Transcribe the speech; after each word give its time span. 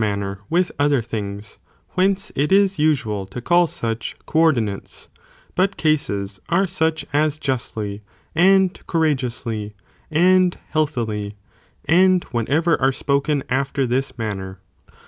manner 0.01 0.39
with 0.49 0.71
other 0.79 0.99
things, 0.99 1.59
whence 1.91 2.31
it 2.35 2.51
is 2.51 2.79
usual 2.79 3.27
to 3.27 3.39
call 3.39 3.67
such, 3.67 4.15
co 4.25 4.39
ordinates, 4.39 5.07
but 5.53 5.77
cases, 5.77 6.39
are 6.49 6.65
such 6.65 7.05
as 7.13 7.37
justly, 7.37 8.01
and 8.33 8.81
courageously, 8.87 9.75
and 10.09 10.57
healthily, 10.71 11.35
and 11.85 12.23
whatever 12.31 12.81
are 12.81 12.91
spoken 12.91 13.43
after 13.47 13.85
this 13.85 14.17
manner. 14.17 14.57